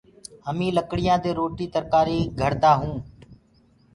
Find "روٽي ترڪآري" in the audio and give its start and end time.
1.39-2.19